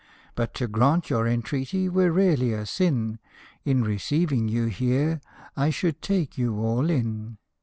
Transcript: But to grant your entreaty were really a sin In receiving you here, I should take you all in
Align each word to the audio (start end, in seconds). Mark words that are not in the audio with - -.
But 0.33 0.55
to 0.55 0.65
grant 0.67 1.11
your 1.11 1.27
entreaty 1.27 1.87
were 1.87 2.11
really 2.11 2.53
a 2.53 2.65
sin 2.65 3.19
In 3.63 3.83
receiving 3.83 4.47
you 4.47 4.65
here, 4.65 5.21
I 5.55 5.69
should 5.69 6.01
take 6.01 6.39
you 6.39 6.57
all 6.57 6.89
in 6.89 7.37